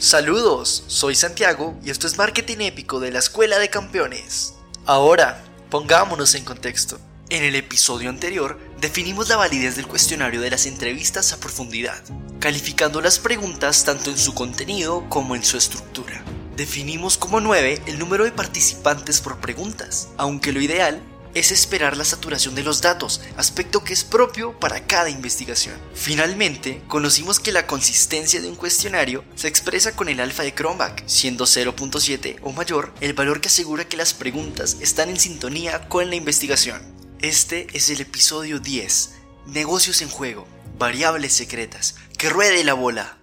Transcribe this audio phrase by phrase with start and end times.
[0.00, 4.54] Saludos, soy Santiago y esto es Marketing Épico de la Escuela de Campeones.
[4.86, 7.00] Ahora, pongámonos en contexto.
[7.30, 12.00] En el episodio anterior definimos la validez del cuestionario de las entrevistas a profundidad,
[12.38, 16.22] calificando las preguntas tanto en su contenido como en su estructura.
[16.56, 21.02] Definimos como 9 el número de participantes por preguntas, aunque lo ideal
[21.34, 25.76] es esperar la saturación de los datos, aspecto que es propio para cada investigación.
[25.94, 31.02] Finalmente, conocimos que la consistencia de un cuestionario se expresa con el alfa de Cronbach,
[31.06, 36.08] siendo 0.7 o mayor el valor que asegura que las preguntas están en sintonía con
[36.08, 36.80] la investigación.
[37.20, 39.10] Este es el episodio 10,
[39.46, 40.46] Negocios en juego,
[40.78, 43.17] variables secretas, que ruede la bola.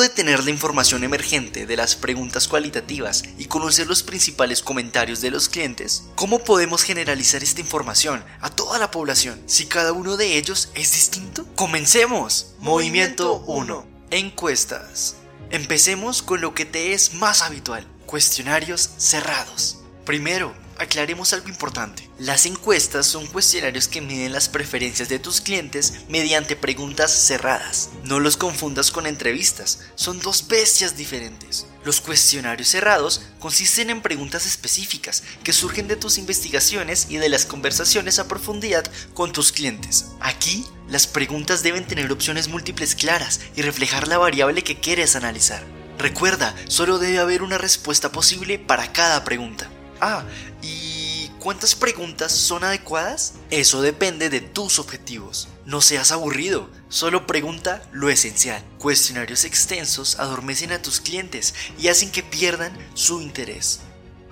[0.00, 5.30] De tener la información emergente de las preguntas cualitativas y conocer los principales comentarios de
[5.30, 10.38] los clientes, ¿cómo podemos generalizar esta información a toda la población si cada uno de
[10.38, 11.44] ellos es distinto?
[11.54, 12.54] Comencemos.
[12.60, 13.86] Movimiento 1.
[14.10, 15.16] Encuestas.
[15.50, 19.80] Empecemos con lo que te es más habitual, cuestionarios cerrados.
[20.06, 22.08] Primero, aclaremos algo importante.
[22.18, 27.90] Las encuestas son cuestionarios que miden las preferencias de tus clientes mediante preguntas cerradas.
[28.04, 31.66] No los confundas con entrevistas, son dos bestias diferentes.
[31.84, 37.44] Los cuestionarios cerrados consisten en preguntas específicas que surgen de tus investigaciones y de las
[37.44, 40.06] conversaciones a profundidad con tus clientes.
[40.20, 45.62] Aquí, las preguntas deben tener opciones múltiples claras y reflejar la variable que quieres analizar.
[45.98, 49.70] Recuerda, solo debe haber una respuesta posible para cada pregunta.
[50.00, 50.24] Ah,
[50.62, 53.34] ¿y cuántas preguntas son adecuadas?
[53.50, 55.48] Eso depende de tus objetivos.
[55.66, 58.64] No seas aburrido, solo pregunta lo esencial.
[58.78, 63.80] Cuestionarios extensos adormecen a tus clientes y hacen que pierdan su interés.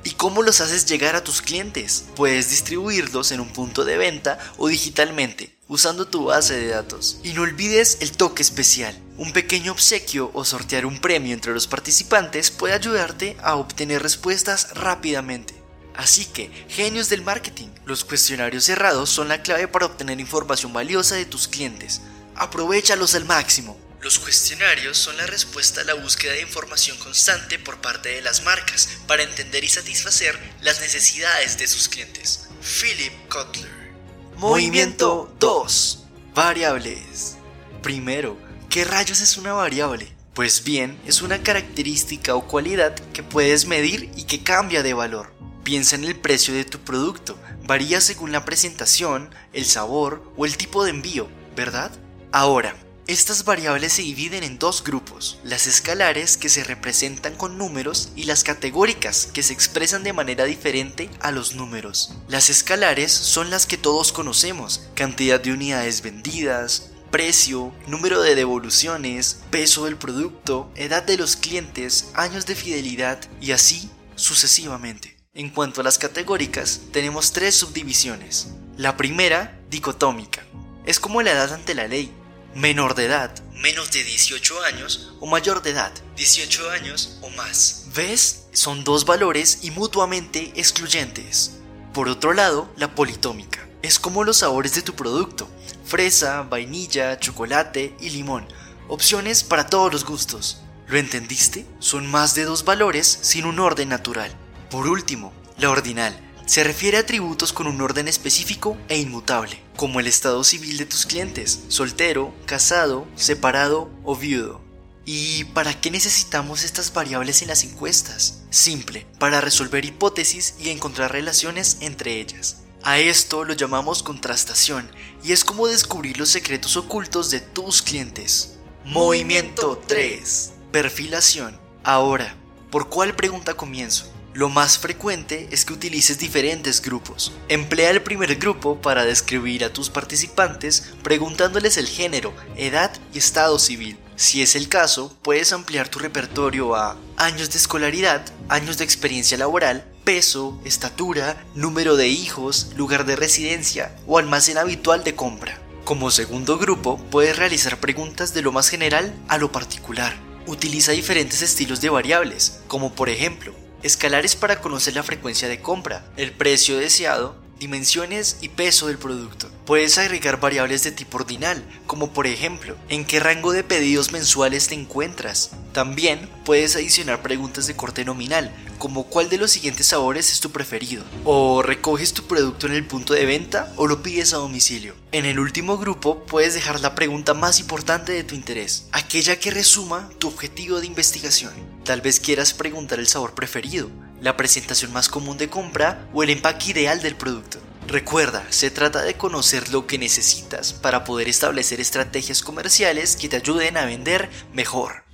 [0.05, 2.07] ¿Y cómo los haces llegar a tus clientes?
[2.17, 7.19] Puedes distribuirlos en un punto de venta o digitalmente, usando tu base de datos.
[7.25, 8.99] Y no olvides el toque especial.
[9.19, 14.75] Un pequeño obsequio o sortear un premio entre los participantes puede ayudarte a obtener respuestas
[14.75, 15.58] rápidamente.
[15.99, 21.17] Así que, genios del marketing, los cuestionarios cerrados son la clave para obtener información valiosa
[21.17, 22.03] de tus clientes.
[22.37, 23.77] Aprovechalos al máximo.
[24.01, 28.45] Los cuestionarios son la respuesta a la búsqueda de información constante por parte de las
[28.45, 32.49] marcas para entender y satisfacer las necesidades de sus clientes.
[32.63, 33.91] Philip Kotler.
[34.37, 36.05] Movimiento 2.
[36.33, 37.39] Variables.
[37.83, 38.39] Primero,
[38.71, 40.15] ¿qué rayos es una variable?
[40.33, 45.37] Pues bien, es una característica o cualidad que puedes medir y que cambia de valor.
[45.69, 47.39] Piensa en el precio de tu producto.
[47.67, 51.93] Varía según la presentación, el sabor o el tipo de envío, ¿verdad?
[52.33, 52.75] Ahora,
[53.07, 58.23] estas variables se dividen en dos grupos, las escalares que se representan con números y
[58.23, 62.15] las categóricas que se expresan de manera diferente a los números.
[62.29, 69.41] Las escalares son las que todos conocemos, cantidad de unidades vendidas, precio, número de devoluciones,
[69.51, 75.18] peso del producto, edad de los clientes, años de fidelidad y así sucesivamente.
[75.39, 78.49] En cuanto a las categóricas, tenemos tres subdivisiones.
[78.77, 80.45] La primera, dicotómica.
[80.85, 82.13] Es como la edad ante la ley.
[82.57, 87.85] Menor de edad, menos de 18 años, o mayor de edad, 18 años o más.
[87.95, 88.47] ¿Ves?
[88.53, 91.53] Son dos valores y mutuamente excluyentes.
[91.95, 93.65] Por otro lado, la politómica.
[93.83, 95.49] Es como los sabores de tu producto.
[95.85, 98.49] Fresa, vainilla, chocolate y limón.
[98.89, 100.63] Opciones para todos los gustos.
[100.89, 101.65] ¿Lo entendiste?
[101.79, 104.37] Son más de dos valores sin un orden natural.
[104.71, 106.15] Por último, la ordinal
[106.45, 110.87] se refiere a atributos con un orden específico e inmutable, como el estado civil de
[110.87, 114.61] tus clientes, soltero, casado, separado o viudo.
[115.07, 118.43] ¿Y para qué necesitamos estas variables en las encuestas?
[118.51, 122.59] Simple, para resolver hipótesis y encontrar relaciones entre ellas.
[122.83, 124.91] A esto lo llamamos contrastación
[125.25, 128.59] y es como descubrir los secretos ocultos de tus clientes.
[128.85, 130.53] Movimiento 3.
[130.73, 131.59] Perfilación.
[131.85, 132.37] Ahora,
[132.71, 134.13] ¿por cuál pregunta comienzo?
[134.39, 137.33] Lo más frecuente es que utilices diferentes grupos.
[137.49, 143.59] Emplea el primer grupo para describir a tus participantes preguntándoles el género, edad y estado
[143.59, 143.99] civil.
[144.15, 149.37] Si es el caso, puedes ampliar tu repertorio a años de escolaridad, años de experiencia
[149.37, 155.61] laboral, peso, estatura, número de hijos, lugar de residencia o almacén habitual de compra.
[155.85, 160.15] Como segundo grupo, puedes realizar preguntas de lo más general a lo particular.
[160.47, 163.53] Utiliza diferentes estilos de variables, como por ejemplo,
[163.83, 169.49] Escalares para conocer la frecuencia de compra, el precio deseado, dimensiones y peso del producto.
[169.67, 174.67] Puedes agregar variables de tipo ordinal, como por ejemplo, en qué rango de pedidos mensuales
[174.67, 175.53] te encuentras.
[175.73, 180.51] También puedes adicionar preguntas de corte nominal, como cuál de los siguientes sabores es tu
[180.51, 184.95] preferido, o recoges tu producto en el punto de venta o lo pides a domicilio.
[185.13, 189.51] En el último grupo puedes dejar la pregunta más importante de tu interés, aquella que
[189.51, 191.53] resuma tu objetivo de investigación.
[191.85, 193.91] Tal vez quieras preguntar el sabor preferido,
[194.23, 197.59] la presentación más común de compra o el empaque ideal del producto.
[197.87, 203.37] Recuerda, se trata de conocer lo que necesitas para poder establecer estrategias comerciales que te
[203.37, 205.08] ayuden a vender mejor.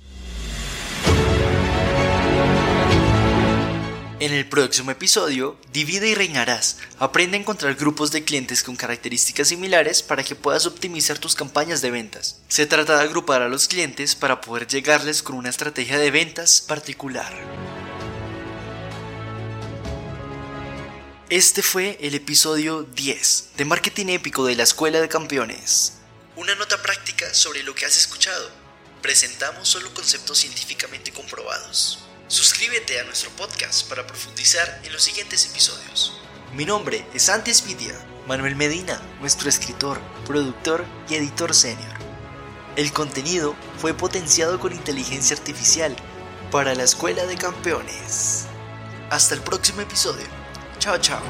[4.21, 6.77] En el próximo episodio, Divide y reinarás.
[6.99, 11.81] Aprende a encontrar grupos de clientes con características similares para que puedas optimizar tus campañas
[11.81, 12.39] de ventas.
[12.47, 16.61] Se trata de agrupar a los clientes para poder llegarles con una estrategia de ventas
[16.61, 17.33] particular.
[21.29, 25.97] Este fue el episodio 10 de Marketing Épico de la Escuela de Campeones.
[26.37, 28.49] Una nota práctica sobre lo que has escuchado.
[29.01, 32.05] Presentamos solo conceptos científicamente comprobados.
[32.27, 36.19] Suscríbete a nuestro podcast para profundizar en los siguientes episodios.
[36.55, 37.93] Mi nombre es Antes Vidia,
[38.27, 41.93] Manuel Medina, nuestro escritor, productor y editor senior.
[42.77, 45.95] El contenido fue potenciado con inteligencia artificial
[46.49, 48.47] para la Escuela de Campeones.
[49.11, 50.25] Hasta el próximo episodio.
[50.79, 51.21] Chao, chao.